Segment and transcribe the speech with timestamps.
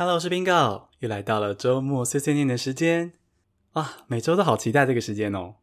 [0.00, 3.14] Hello，我是 Bingo，又来到了周末碎碎念的时间
[3.72, 4.04] 啊！
[4.06, 5.56] 每周都好期待这个时间哦，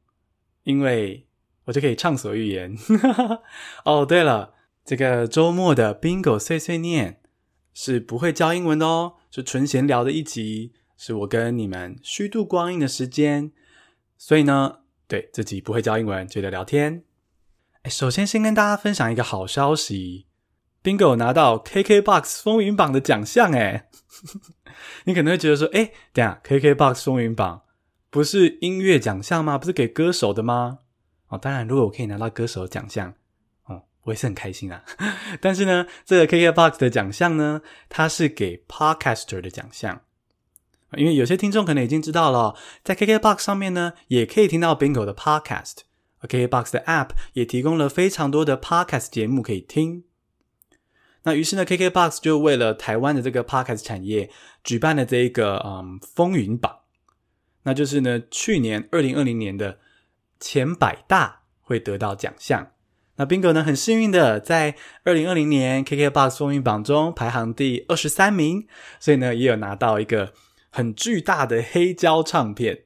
[0.63, 1.25] 因为
[1.63, 2.77] 我就可以畅所欲言。
[3.85, 4.53] 哦，对了，
[4.83, 7.21] 这个周末的 Bingo 碎碎念
[7.73, 13.53] 是不会教英文的哦，是纯闲聊的一集，是我跟你们虚度光阴的时间。
[14.17, 17.05] 所以呢，对，这集不会教英文，就聊聊天。
[17.83, 20.24] 哎，首先先跟大家分享一个好消息。
[20.85, 23.85] Bingo 拿到 KKBOX 风云榜的奖项诶，
[25.05, 27.63] 你可能会觉得说，诶，等下 KKBOX 风云榜
[28.11, 29.57] 不是音乐奖项吗？
[29.57, 30.77] 不是给歌手的吗？
[31.29, 33.11] 哦，当然，如果我可以拿到歌手奖项，
[33.65, 34.83] 哦，我也是很开心啊。
[35.41, 40.01] 但是呢，这个 KKBOX 的奖项呢，它是给 Podcaster 的奖项，
[40.95, 50.03] 因为有些听众可能已经知道了，在 KKBOX 上面呢，也可以听到 Bingo 的 Podcast，KKBOX 的 App 也提供了非常多的 Podcast 节目可以听。
[51.27, 54.29] 那于是呢，KKBOX 就为了台湾的这个 Podcast 产业
[54.63, 56.71] 举办了这一个嗯风云榜，
[57.63, 59.79] 那就是呢去年二零二零年的
[60.39, 62.71] 前百大会得到奖项。
[63.15, 68.67] 那宾格呢很幸运的在二零二零年 KKBOX 风云榜中排行第二十三名，
[68.99, 70.31] 所以呢也有拿到一个
[70.69, 72.83] 很巨大的黑胶唱片。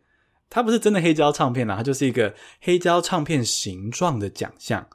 [0.50, 4.88] 它不是真的黑胶唱片啦，它就是一个黑胶唱片形状的奖项。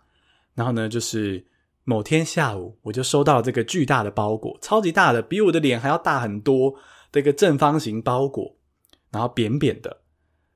[0.54, 1.44] 然后呢就是。
[1.84, 6.74] 某天下午，我就收到这个巨大的包裹，超级大的，比我的脸还要大很多
[7.12, 8.56] 的一个正方形包裹，
[9.10, 9.98] 然后扁扁的。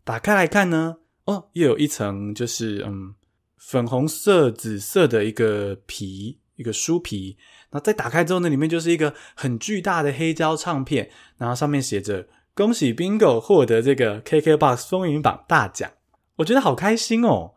[0.05, 3.15] 打开来看呢，哦，又有一层就是嗯
[3.59, 7.37] 粉红色、紫色的一个皮，一个书皮。
[7.71, 15.91] 然后再打开之后呢，里面就是一个很巨大的黑胶唱片，然后上面写着“恭喜 Bingo 获得这个 KKBOX 风云榜大奖”，
[16.37, 17.53] 我觉得好开心哦。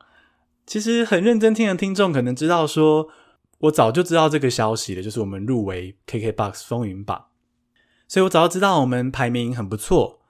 [0.65, 3.07] 其实很认真听的听众可能知道说。
[3.61, 7.27] 我早就知道这个消息了，就是我们入围 KKBOX 风云榜，
[8.07, 10.21] 所以我早就知道我们排名很不错。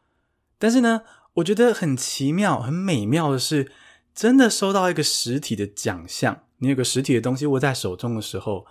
[0.60, 1.04] 但是呢，
[1.36, 3.72] 我觉得很奇妙、很美妙的是，
[4.14, 8.66] 真的收到一个实体的奖项，你有个实体的东西握在手中的时候，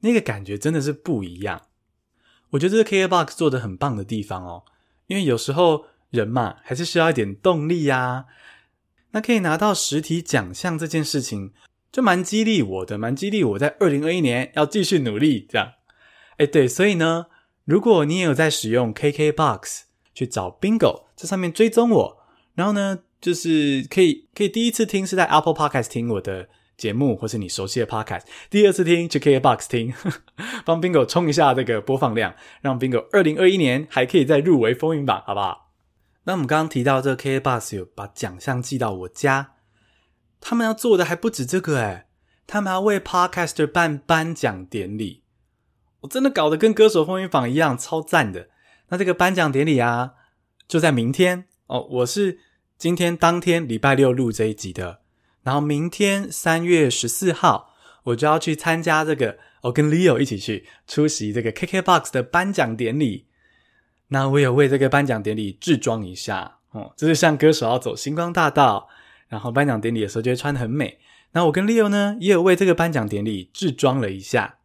[0.00, 1.66] 那个感觉真的是不一样。
[2.50, 4.64] 我觉得这是 KKBOX 做的很棒的地方哦，
[5.06, 8.24] 因为有时候人嘛，还是需要一点动力呀。
[9.10, 11.52] 那可以拿到实体奖项这件事情。
[11.92, 15.72] 就蛮激励我的，蛮激励我在二零二一年要继续努力，这样。
[16.38, 17.26] 诶，对，所以呢，
[17.66, 19.82] 如果你也有在使用 KKBOX
[20.14, 22.18] 去找 Bingo，在上面追踪我，
[22.54, 26.48] 然后呢，就是可以可以第一次听是在 Apple Podcast 听我的
[26.78, 29.92] 节目，或是你熟悉的 Podcast，第二次听去 KKBOX 听，
[30.64, 35.70] 帮 Bingo 冲一下这个播放量，让 Bingo 二零二一年还可以再入围风云榜，好不好？
[36.24, 39.50] 那我们刚刚提到这个 KKBOX 有把奖项寄到我家。
[40.42, 42.06] 他们要做的还不止这个诶，
[42.46, 45.22] 他们要为 Podcaster 办颁奖典礼，
[46.00, 48.48] 我真的搞得跟歌手风云榜一样，超赞的。
[48.88, 50.14] 那这个颁奖典礼啊，
[50.66, 51.86] 就在明天哦。
[51.90, 52.40] 我是
[52.76, 55.00] 今天当天礼拜六录这一集的，
[55.44, 63.28] 然后明天三月十四号，我就要去参加这个，我跟 Leo 一起去出席这个 KKBOX 的颁奖典礼。
[64.08, 68.88] 那我有为这个颁奖典礼置装一下哦，就是像歌手要走星光大道。
[69.32, 70.98] 然后颁奖典礼的时候就会穿得很美。
[71.32, 74.58] 那我跟 Leo 呢，也有为这个颁奖典礼置装了一下。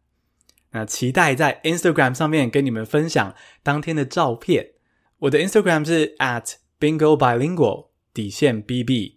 [0.72, 4.72] 那期待在 Instagram 上面跟你们分享当天的照片。
[5.20, 9.14] 我的 Instagram 是 at bingo bilingual 底线 bb，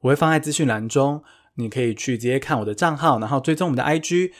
[0.00, 1.22] 我会放在资讯栏中，
[1.56, 4.32] 你可以去直接看我的账号，然后追踪我们的 IG。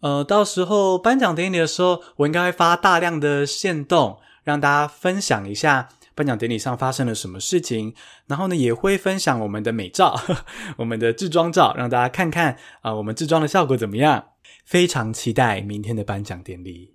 [0.00, 5.88] 呃，到时候颁奖典礼的时候，我应该会发大量的限动，让大家分享一下。
[6.20, 7.94] 颁奖典礼上发生了什么事情？
[8.26, 10.20] 然后呢，也会分享我们的美照，
[10.76, 14.32] 我们的置装照，让大家看看啊、我们置装的效果怎么样？
[14.66, 16.92] 非常期待明天的颁奖典礼。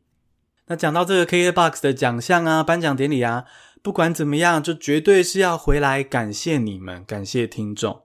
[0.67, 3.45] 那讲到这个 KKBOX 的奖项啊，颁奖典礼啊，
[3.81, 8.03] 不管怎么样，就绝对是要回来感谢你们，感谢听众，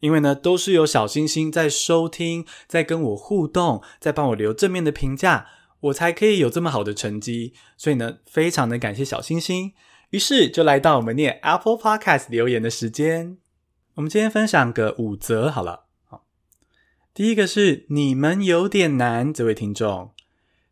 [0.00, 5.46] 因为呢，都是有小星星在收听，在跟我互动，在帮我留正面的评价，
[5.78, 7.52] 我才可以有这么好的成绩。
[7.76, 9.72] 所以呢，非常的感谢小星星。
[10.16, 13.36] 于是就来到我们念 Apple Podcast 留言的时间。
[13.96, 15.84] 我们今天分享个五则好了。
[16.06, 16.24] 好，
[17.12, 20.12] 第一个是你们有点难，这位听众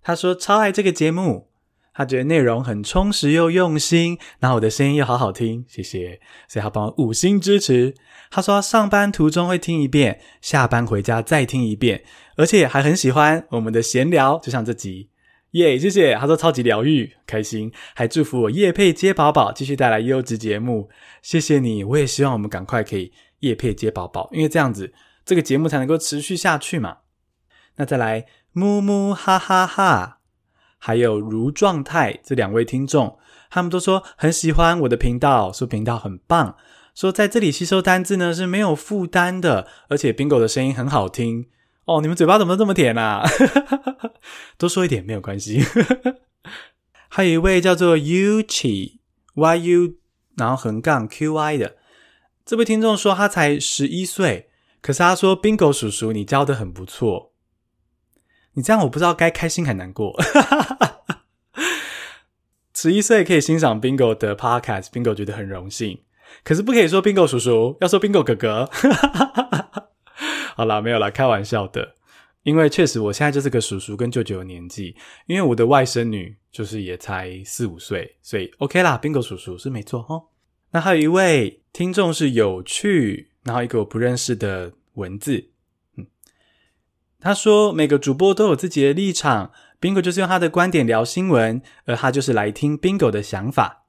[0.02, 1.50] 他说超爱这个节目，
[1.93, 6.19] 他觉得内容很充实又用心，然后我的声音又好好听，谢谢，
[6.49, 7.94] 所以他帮我五星支持。
[8.31, 12.02] 他说上班途中会听一遍，下班回家再听一遍，
[12.38, 15.11] 而且还很喜欢我们的闲聊，就像这集。
[15.54, 16.14] 耶谢谢。
[16.16, 20.88] 他说超级疗愈，开心，还祝福我夜配接宝宝，继续带来优质节目。
[21.22, 24.92] 谢谢你，我也希望我们赶快可以夜配接宝宝，因为这样子
[25.24, 26.98] 这个节目才能够持续下去嘛。
[27.76, 30.18] 那再来，木木哈哈哈，
[30.76, 33.16] 还有如状态这两位听众，
[33.48, 36.56] 他们都说很喜欢我的频道，说频道很棒，
[36.96, 41.46] 说在这里吸收单字呢是没有负担的，而且 Bingo 的声音很好听
[41.84, 42.00] 哦。
[42.00, 43.25] 你们嘴巴怎么这么甜啊？
[44.58, 45.62] 多说一点没有关系。
[47.08, 48.98] 还有一位叫做 Yuchi
[49.34, 49.94] YU，
[50.36, 51.76] 然后横杠 QI 的
[52.44, 54.50] 这位听众说他才十一岁，
[54.82, 57.32] 可是他说 Bingo 叔叔你教的很不错。
[58.54, 60.14] 你这样我不知道该开心还难过。
[62.75, 66.02] 十一岁可以欣赏 Bingo 的 Podcast，Bingo 觉得很荣幸。
[66.42, 68.69] 可是不可以说 Bingo 叔叔，要说 Bingo 哥哥。
[70.54, 71.94] 好啦，没有啦，开玩笑的。
[72.42, 74.94] 因为确实我现在就是个叔叔跟舅舅的年纪，
[75.26, 80.24] 因为我的外甥女就是也才四五岁，所以 OK 啦，Bingo 叔叔是没错哦。
[80.72, 85.50] 那还有一位听众是有趣，然后一个我不认识的文字。
[85.96, 86.06] 嗯
[87.20, 93.84] 他说：“每个主播都有自己的立场，Bingo 就是用他的观点聊新闻，而他就是来听 Bingo 的想法。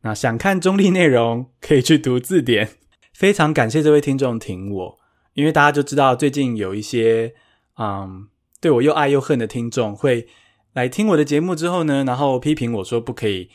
[0.00, 2.78] 那想看中立内容，可以去读字典。
[3.12, 4.98] 非常感谢这位听众挺我，
[5.34, 7.34] 因为大家就知道最近有一些
[7.78, 8.28] 嗯
[8.60, 10.28] 对我又爱又恨的听众会
[10.72, 13.50] 来听我的节目之后呢，然后批评我说不可以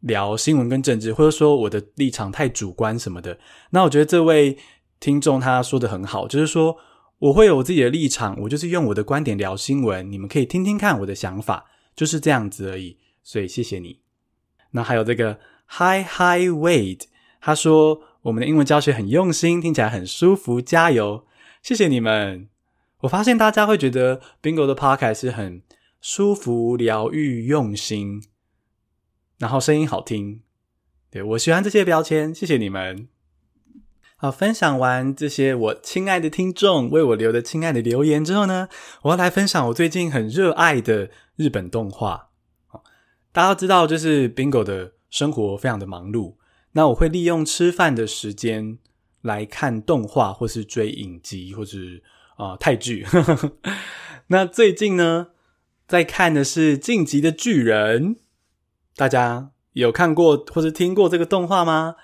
[0.00, 3.38] 聊新闻跟政治，或者说我的立场太主观什么的。
[3.70, 4.58] 那我觉得这位
[5.00, 6.76] 听众他说的很好，就是说。”
[7.22, 12.98] 我会有我自己的立场，我就是用我的观点聊新闻，你们可以听听看我的想法，就是这样子而已。
[13.22, 14.00] 所以谢谢你。
[14.72, 17.02] 那还有这个 Hi Hi Wade，
[17.40, 21.26] 他说我们的英文教学很用心，听起来很舒服，加油！
[21.60, 22.48] 谢谢你们。
[23.00, 25.62] 我发现大家会觉得 Bingo 的 Podcast 是很
[26.00, 28.22] 舒服、疗愈、用心，
[29.38, 30.42] 然后声音好听。
[31.10, 33.08] 对，我喜欢这些标签，谢谢你们。
[34.16, 38.68] 好，分享完这些我亲爱的听众为我留的亲爱的留言之后呢，
[39.02, 42.28] 我要来分享我最近很热爱的日本动画。
[43.32, 46.36] 大家都知道，就是 Bingo 的生活非常的忙碌，
[46.72, 48.78] 那我会利用吃饭的时间
[49.20, 52.02] 来看动画，或是追影集，或是
[52.36, 53.06] 啊、泰剧。
[54.28, 55.28] 那最近呢，
[55.86, 58.16] 在看的是《进击的巨人》，
[58.96, 61.96] 大家有看过或是听过这个动画吗？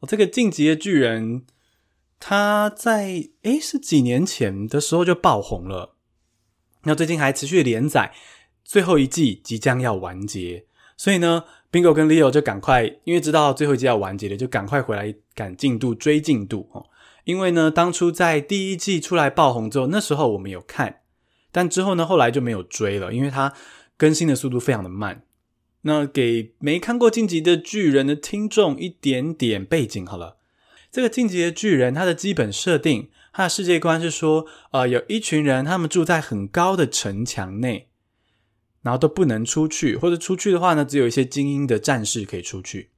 [0.00, 1.40] 哦，这个《进击的巨人》。
[2.18, 5.96] 他在诶是几年前的时候就爆红了，
[6.84, 8.14] 那最近还持续连载，
[8.64, 10.64] 最后一季即将要完结，
[10.96, 16.86] 所以呢，Bingo 跟 Leo 就赶快，因为知道最后一季要完结了，就赶快回来赶进度追进度哦。
[17.24, 21.00] 因为呢，当初在第一季出来爆红之后，那时候我们有看，
[21.50, 23.52] 但之后呢，后来就没有追了，因为它
[23.96, 25.22] 更新的速度非常的慢。
[25.82, 30.36] 那给没看过《进级的巨人》的听众一点点背景好了。
[30.90, 37.88] 这个进级的巨人，它的基本设定，它的世界观是说，呃，有一群人，他们住在很高的城墙内，
[38.86, 42.90] 然后都不能出去，或者出去的话呢，只有一些精英的战士可以出去。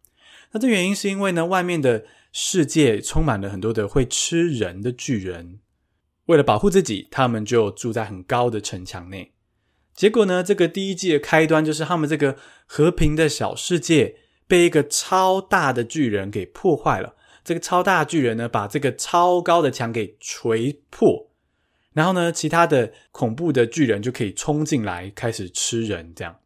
[0.53, 5.61] 那这原因是因为呢，外面的世界充满了很多的会吃人的巨人，
[6.27, 9.33] 为了保护自己，他们就住在很高的城墙内。
[9.95, 12.37] 结果呢，这个第一季的开端就是他们这个
[12.67, 17.15] 和平的小世界被一个超大的巨人给破坏了。
[17.43, 21.28] 这个超大巨人呢，把这个超高的墙给锤破，
[21.99, 26.13] 然后呢，其他的恐怖的巨人就可以冲进来，开始吃人。
[26.15, 26.39] 这样，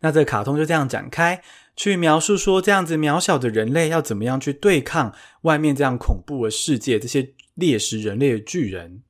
[0.00, 1.40] 那这个卡通就这样展开，
[1.76, 9.04] 去描述说，这样子渺小的人类要怎么样去对抗外面这样恐怖的世界，这些猎食人类的巨人。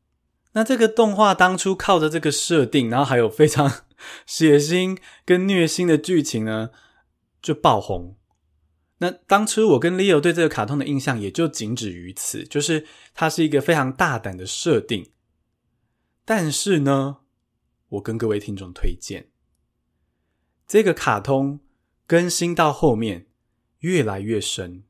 [0.53, 3.73] 那这个动画当初靠着这个设定，然后还有非常
[4.27, 6.69] 血腥跟虐心的剧情呢，
[7.41, 8.19] 就爆红。
[8.99, 12.85] 那当初我跟 Leo 对这个卡通的印象也就仅止于此，就是
[13.15, 15.07] 它是一个非常大胆的设定。
[16.27, 17.21] 但是呢，
[17.89, 19.31] 我跟各位听众推荐，
[20.67, 21.61] 这个卡通
[22.07, 23.29] 更新到后面
[23.79, 24.85] 越来越深，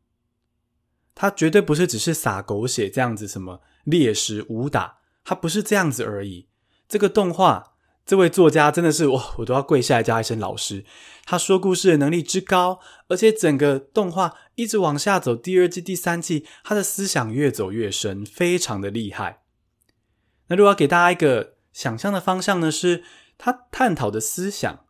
[1.14, 6.48] 它绝对不是只是撒狗血这样子，什么猎食武打，它不是这样子而已。
[6.88, 7.74] 这个动画。
[8.06, 10.84] 这位作家真的是哇，我都要跪下来叫一声老师。
[11.24, 12.78] 他说故事的能力之高，
[13.08, 19.42] 而且整个动画一直往下走，第二季、第三季，他的思想越走越深，非常的厉害。
[20.48, 23.04] 那如果要给大家一个想象的方向呢，是
[23.36, 24.84] 他探讨的思想，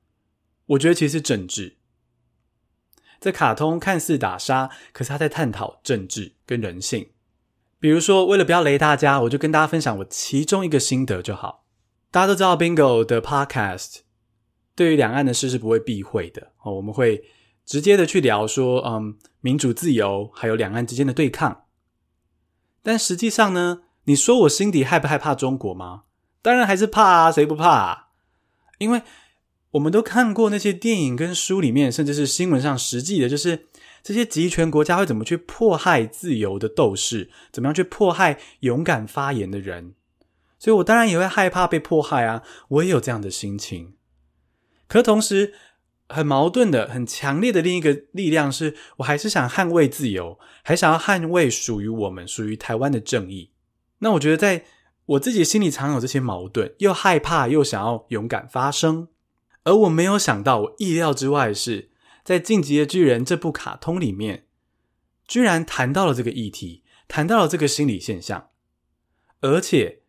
[0.67, 1.79] 我觉得其实是政治。
[3.19, 7.11] 这卡通看似打杀，可是他在探讨政治跟人性。
[7.79, 11.65] 比如说，为了不要雷大家，我就跟大家分享我其中一个心得就好。
[12.11, 13.99] 大家都知道，Bingo 的 Podcast
[14.75, 16.75] 对于两岸的事是不会避讳的哦。
[16.75, 17.25] 我们会
[17.65, 21.65] 直接的去聊说，嗯，民主自由，还有两岸之间的对抗。
[22.83, 26.05] 但实际上呢，你说我心底害不害怕中国吗？
[26.43, 28.09] 当然还是怕啊，谁不怕？
[28.79, 29.03] 因为
[29.73, 33.67] 我们都看过那些电影跟书里面，甚至是新闻上实际的，就是
[34.03, 39.95] 这些集权国家会怎么去迫害自由的斗士，怎么样去迫害勇敢发言的人。
[40.59, 43.95] 所以我当然也会害怕被迫害啊，我也有这样的心情。
[44.87, 45.53] 可同时，
[46.09, 53.51] 很矛盾的、很强烈的另一个力量是，我还是想捍卫自由，还想要捍卫属于我们、属于台湾的正义。
[53.99, 54.65] 那我觉得，在
[55.07, 59.09] 我自己心里常有这些矛盾，又害怕，又想要勇敢发声。
[59.65, 61.91] 而我没有想到，我意料之外的是，
[62.25, 64.47] 在《进击的巨人》这部卡通里面，
[65.27, 68.51] 居然谈到了这个议题，谈到了这个心理现象，
[69.41, 70.03] 而且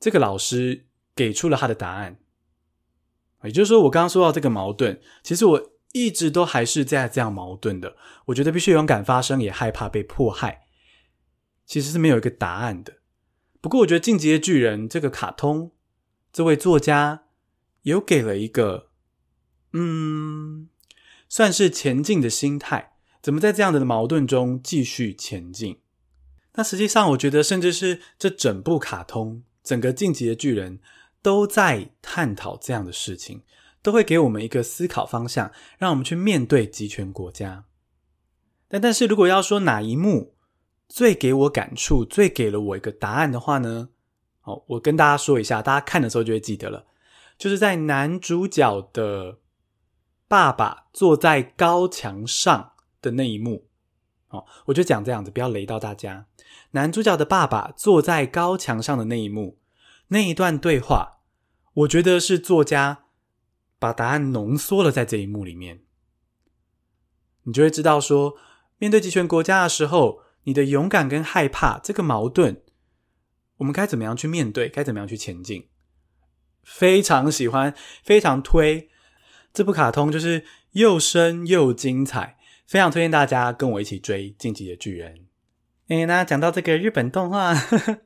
[0.00, 2.18] 这个老师给出了他的答案。
[3.42, 7.96] 也就是说，我刚刚说到这个矛盾，其实我一直都还是在这样矛盾的。
[8.26, 10.66] 我觉得必须勇敢发声，也害怕被迫害，
[11.66, 12.94] 其实是没有一个答案的。
[13.64, 15.70] 不过，我觉得《进击的巨人》这个卡通，
[16.30, 17.22] 这位作家
[17.84, 18.90] 有给了一个。
[19.72, 20.68] 嗯，
[21.30, 22.92] 算是前进的心态，
[23.22, 25.80] 怎么在这样的矛盾中继续前进？
[26.56, 30.78] 那实际上，我觉得，甚至是这整部卡通，整个《进击的巨人》
[31.22, 33.44] 都在探讨这样的事情，
[33.80, 37.64] 都会给我们一个思考方向，让我们去面对极权国家。
[38.68, 40.33] 但但是，如果要说哪一幕
[40.88, 43.88] 最给我感触，最给了我一个答案的话呢？
[44.40, 46.86] 好，我跟大家说一下，大家看的时候就会记得了，
[47.38, 49.38] 就是在男主角的。
[50.26, 53.68] 爸爸坐在高墙上的那一幕，
[54.30, 56.26] 哦，我就讲这样子，不要雷到大家。
[56.70, 59.58] 男主角的爸爸坐在高墙上的那一幕，
[60.08, 61.18] 那一段对话，
[61.74, 63.04] 我觉得是作家
[63.78, 65.84] 把答案浓缩了在这一幕里面。
[67.42, 68.34] 你就会知道说，
[68.78, 72.62] 面对极权国家的时候，你的勇敢跟害怕这个矛盾，
[73.58, 74.68] 我们该怎么样去面对？
[74.68, 75.68] 该怎么样去前进？
[76.62, 78.88] 非常喜欢，非常推。
[79.52, 85.14] 这部卡通就是又深又精彩，非常推荐大家跟我一起追《进击的巨人》。
[85.88, 87.98] 诶，那讲到这个日本动画，呵呵，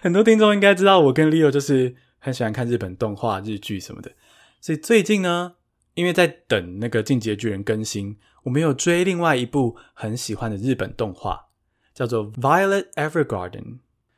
[0.00, 4.12] 很多听众应该知道，我跟 Leo 就是很喜欢看日本动画、日剧什么的。
[4.60, 5.56] 所以最近呢，
[5.94, 11.43] 因为在等那个《进击的巨人》更新，我们有追另外一部很喜欢的日本动画，
[11.94, 13.50] 叫做《Violet Evergarden》，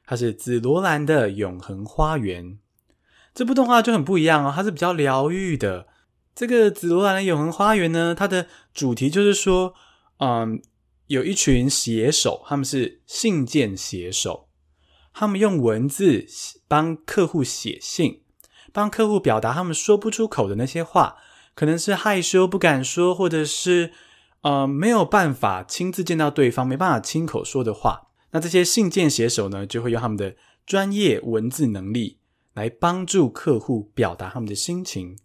[0.07, 2.59] 它是紫罗兰的永恒花园。
[3.35, 5.87] 这部动画就很不一样哦，它是比较疗愈的。
[6.35, 9.75] 这个紫罗兰的永恒花园呢，它的主题就是说，
[10.19, 10.61] 嗯，
[11.07, 14.49] 有一群写手，他们是信件写手，
[15.13, 16.27] 他们用文字
[16.67, 18.23] 帮客户写信，
[18.73, 21.17] 帮客户表达他们说不出口的那些话，
[21.55, 23.93] 可能是害羞不敢说，或者是
[24.47, 28.11] 呃没有办法亲自见到对方，没办法亲口说的话。
[28.31, 32.21] 那这些信件写手呢，就会用他们的专业文字能力
[32.55, 35.19] 来帮助客户表达他们的心情。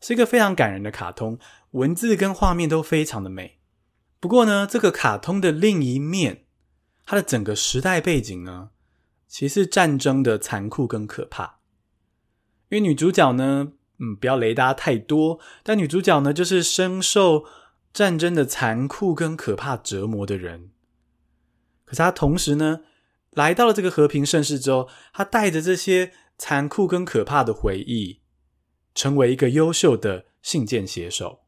[0.00, 1.38] 是一个非常感人的卡通，
[1.70, 3.60] 文字跟画面都非常的美。
[4.18, 6.46] 不过呢，这个卡通的另一面，
[7.06, 8.70] 它的整个时代背景呢，
[9.28, 11.60] 其实战争的残酷跟可怕。
[12.70, 13.68] 因为女主角呢，
[14.00, 17.44] 嗯，不要雷达太多，但女主角呢，就是深受
[17.98, 20.70] 战争的残酷跟可怕折磨的人。
[21.84, 22.82] 可是他同时呢，
[23.30, 28.20] 来到了这个和平盛世之后，他带着这些残酷跟可怕的回忆。
[28.94, 31.40] 成为一个优秀的信件写手。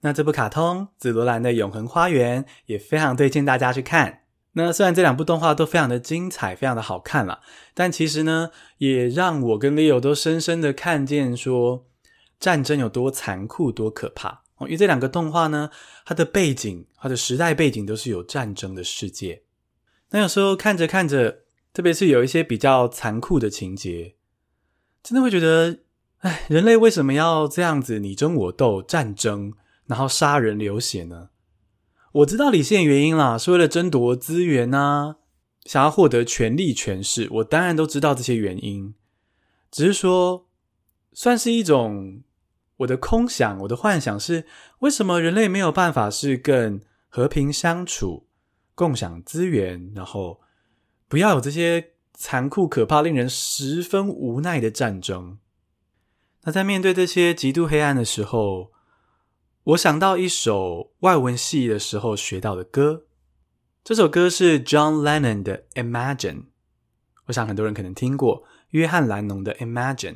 [0.00, 4.24] 那这部卡通《紫罗兰的永恒花园》也非常推荐大家去看。
[4.52, 7.40] 那虽然这两部动画都非常的精彩，非常的好看了，
[7.74, 11.86] 但其实呢，也让我跟 Leo 都深深的看见说
[12.38, 14.43] 战争有多残酷、多可怕。
[14.64, 15.70] 因为这两个动画呢，
[16.04, 19.42] 它的背景、它的时代背景都是有战争的世界。
[20.10, 24.14] 那有时候看着看着，特别是有一些比较残酷的情节，
[25.02, 25.80] 真的会觉得。
[26.18, 29.52] 哎，人类为什么要这样子你争我斗、战争，
[29.84, 31.28] 然后杀人流血呢？
[32.12, 35.16] 我知道理性原因啦，是为了争夺资源啊，
[35.66, 37.28] 想要获得权力、权势。
[37.30, 38.94] 我当然都知道这些原因，
[39.70, 40.48] 只是说，
[41.12, 42.22] 算是一种
[42.78, 44.46] 我的空想、我的幻想是：
[44.80, 48.26] 为什么人类没有办法是更和平相处、
[48.74, 50.40] 共享资源，然后
[51.06, 55.38] 不要有这些残酷、可怕、令人十分无奈的战争？
[56.42, 58.72] 那在面对这些极度黑暗的时候，
[59.62, 63.06] 我想到一首外文系的时候学到的歌。
[63.82, 66.16] 这首歌是 John Lennon 的《Imagine》，
[67.26, 70.14] 我想很多人可能听过约翰·兰农的《Imagine》。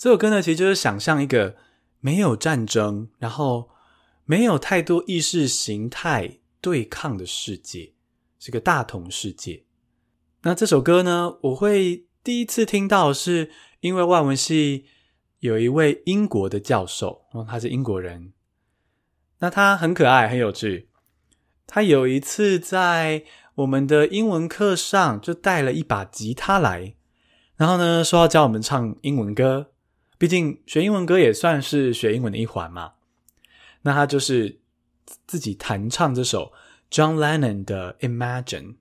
[0.00, 1.56] 这首歌呢，其实就是想象一个
[2.00, 3.68] 没有战争，然后
[4.24, 7.92] 没有太多意识形态对抗的世界，
[8.38, 9.64] 是个大同世界。
[10.40, 13.50] 那这首歌呢，我会第一次听到是。
[13.80, 14.84] 因为外文系
[15.38, 18.34] 有一位英国的教授，哦，他是英国人，
[19.38, 20.90] 那他很可爱，很有趣。
[21.66, 26.94] 他有一次在我们的英文课上就带了一把吉他来，
[27.56, 29.69] 然后呢，说要教我们唱英文歌。
[30.20, 32.92] 毕竟学英文歌也算是学英文的一环嘛。
[33.80, 34.60] 那他就是
[35.26, 36.52] 自己弹唱这首
[36.90, 38.74] John Lennon 的 Imagine。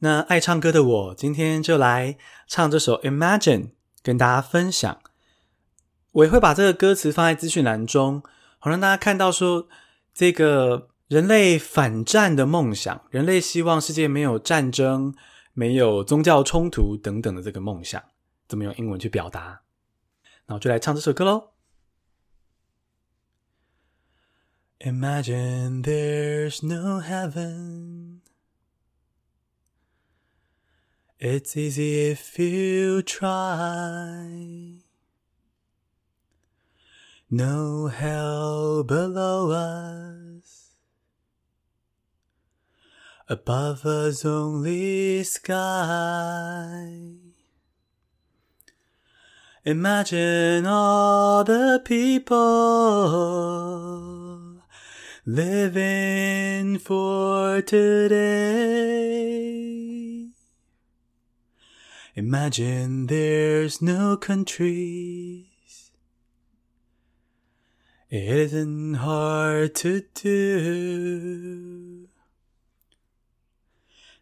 [0.00, 3.68] 那爱唱歌的我今天就来唱这首 Imagine，
[4.02, 5.00] 跟大家分享。
[6.10, 8.24] 我也会把这个歌词放在资讯栏中，
[8.58, 9.68] 好让大家看到说
[10.12, 10.88] 这个。
[11.06, 15.14] 人类反战的梦想，人类希望世界没有战争、
[15.52, 18.02] 没有宗教冲突等等的这个梦想，
[18.48, 19.60] 怎么用英文去表达？
[20.46, 21.50] 那我就来唱这首歌喽。
[24.80, 28.20] Imagine there's no heaven.
[31.18, 34.82] It's easy if you try.
[37.30, 40.74] No hell below us.
[43.26, 47.23] Above us only sky.
[49.66, 52.20] Imagine all the people
[55.24, 58.74] living for today.
[62.14, 65.46] Imagine there's no countries.
[68.10, 72.08] It isn't hard to do.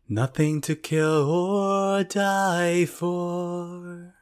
[0.09, 4.15] Nothing to kill or die for,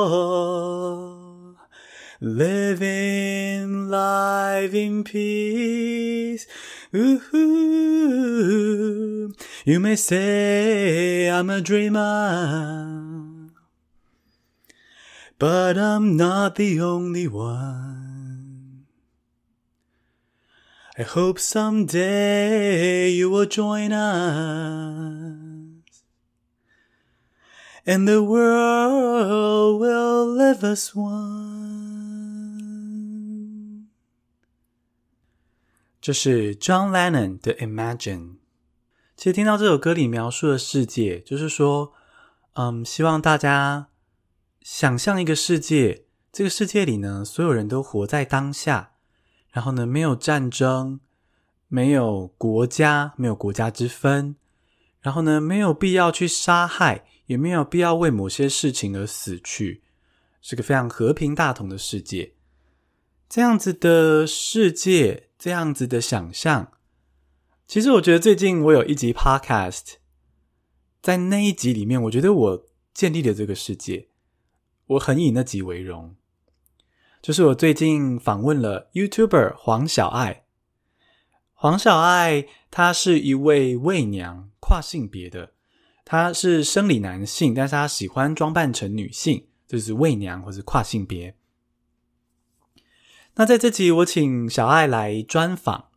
[2.21, 6.47] living life in peace.
[6.95, 7.21] Ooh,
[9.65, 13.49] you may say I'm a dreamer.
[15.37, 18.02] But I'm not the only one.
[20.95, 24.13] I hope someday you will join us,
[27.83, 31.09] and the world will live as one.
[33.49, 33.87] one。
[35.99, 38.19] 这是 John Lennon 的《Imagine》。
[39.17, 41.93] 其实听到这首歌里描述的世界，就是说，
[42.53, 43.87] 嗯，希望大家
[44.61, 48.92] 想象一个世界，这个世界里呢，所有人都活在当下。
[49.53, 50.99] 然后呢，没有战争，
[51.67, 54.35] 没有国家，没有国家之分，
[54.99, 59.83] 然后呢，没有必要去杀害，也没有必要为某些事情而死去，
[60.41, 62.33] 是个非常和平大同的世界。
[63.29, 66.71] 这样子的世界，这样子的想象，
[67.67, 69.93] 其实我觉得最近我有一集 Podcast，
[71.01, 74.07] 在那一集里面，我觉得我建立了这个世界。
[74.87, 76.15] 我很以那集为荣，
[77.23, 80.43] 就是我最近访问了 YouTuber 黄小爱。
[81.53, 85.53] 黄小爱她是一位伪娘，跨性别的，
[86.03, 91.37] 她是生理男性，但是她喜欢装扮成女性，就是伪娘或是跨性别。
[93.35, 95.91] 那在这集我请小爱来专访，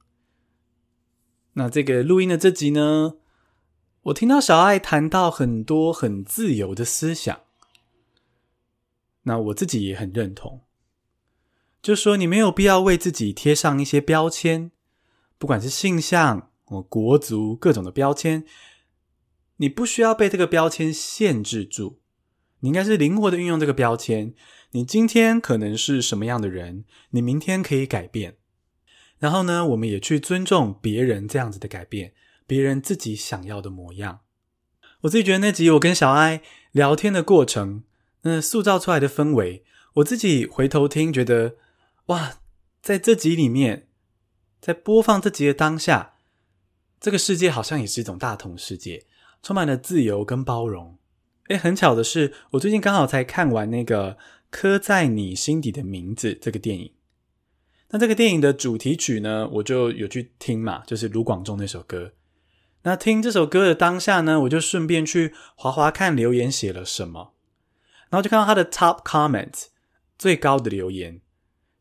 [1.55, 3.17] 那这个录音的这集呢，
[4.03, 7.41] 我听到小爱谈到很多很自由的思想。
[9.23, 10.63] 那我自己也很认同，
[11.87, 14.73] 就说你没有必要为自己贴上一些标签，
[15.39, 18.45] 不管是性向、我国族各种的标签，
[19.59, 22.01] 你不需要被这个标签限制住，
[22.59, 24.35] 你应该是灵活的运用这个标签。
[24.73, 28.39] 你今天可能是什么样的人，你明天可以改变。
[29.21, 32.15] 然后呢，我们也去尊重别人这样子的改变，
[32.49, 34.23] 别人自己想要的模样。
[35.03, 37.85] 我自己觉得那集我跟小爱聊天的过程。
[38.23, 39.63] 那塑造出来的氛围，
[39.95, 41.55] 我自己回头听，觉得
[42.07, 42.39] 哇，
[42.81, 43.89] 在这集里面，
[44.61, 46.15] 在播放这集的当下，
[47.01, 49.05] 这个世界好像也是一种大同世界，
[49.43, 50.97] 充满了自由跟包容。
[51.49, 54.15] 诶，很巧的是，我最近刚好才看完那个
[54.51, 56.93] 《刻在你心底的名字》这个电影。
[57.91, 62.13] 那这个电影的主题曲呢，我就有去听嘛，就是卢广仲那首歌。
[62.83, 67.35] 那听这首歌的当下呢，我就顺便去滑滑看留言写了什么。
[68.11, 69.65] 然后就看到他的 top comment
[70.17, 71.21] 最高的留言，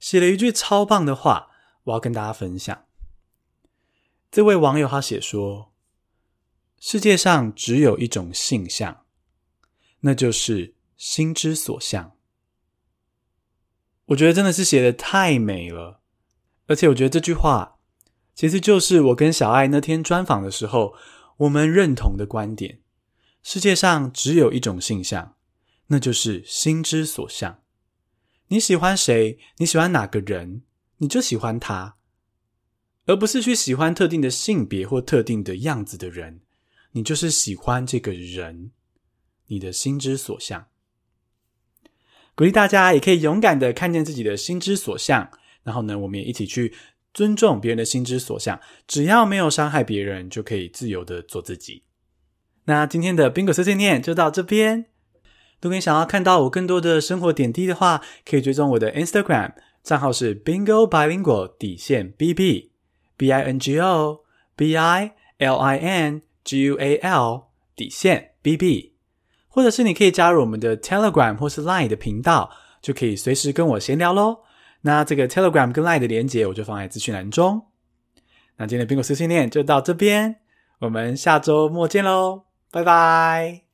[0.06, 1.50] 写了一句超棒的话，
[1.86, 2.86] 我要跟大家分享。
[4.30, 5.74] 这位网友他写说
[6.78, 9.04] ：“世界上只有一种性向，
[10.02, 12.15] 那就是心之所向。”
[14.06, 16.02] 我觉得真的是写的太美了，
[16.68, 17.80] 而且我觉得这句话
[18.36, 20.94] 其实就是我跟小爱那天专访的时候，
[21.38, 22.80] 我们认同的观点：
[23.41, 25.36] 世界上只有一种性向，
[25.88, 27.63] 那就是心之所向。
[28.47, 29.39] 你喜欢谁？
[29.58, 30.62] 你喜欢哪个人？
[30.97, 31.97] 你就喜欢他，
[33.05, 36.41] 而不是去喜欢特定的性别或特定的样子的人。
[36.91, 38.71] 你就是喜欢这个人，
[39.47, 40.67] 你的心之所向。
[42.36, 45.29] 鼓励大家也可以勇敢的看见自己的心之所向，
[45.63, 46.73] 然后呢，我们也一起去
[47.13, 51.84] 尊重别人的心之所向，只要没有伤害别人，就可以自由的做自己。
[52.65, 54.86] 那今天的宾果碎碎念就到这边。
[55.62, 62.72] 如果你想要看到我更多的生活点滴的话，可以追踪我的 Instagram 账号是 Bingo Bilingual 底线 B B
[63.18, 64.22] B I N G O
[64.56, 66.22] B I L I N。
[66.46, 68.94] G U A L 底线 B B，
[69.48, 72.52] 或者是你可以加入我们的 Telegram 或是 Line 的频道，
[72.84, 74.41] 就可以随时跟我闲聊喽。
[74.82, 77.63] 那这个 Telegram 跟 Line 的连接，我就放在资讯栏中。
[78.58, 80.36] 那今天的宾果碎碎念就到这边，
[80.82, 83.64] 我们下周末见喽，拜拜。